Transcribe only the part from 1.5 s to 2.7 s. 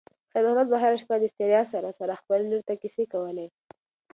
سره سره خپلې لور